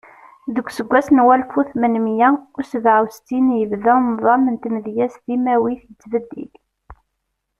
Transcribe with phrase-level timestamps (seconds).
[0.55, 5.81] Deg useggas n walef u tmenmiya u sebɛa U settin, yebda nḍam n tmedyazt timawit
[5.89, 6.53] yettbeddil.